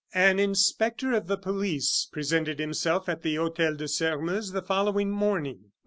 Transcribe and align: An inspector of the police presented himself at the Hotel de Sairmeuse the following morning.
An 0.15 0.39
inspector 0.39 1.13
of 1.13 1.27
the 1.27 1.37
police 1.37 2.07
presented 2.11 2.57
himself 2.57 3.07
at 3.07 3.21
the 3.21 3.35
Hotel 3.35 3.75
de 3.75 3.87
Sairmeuse 3.87 4.51
the 4.51 4.63
following 4.63 5.11
morning. 5.11 5.65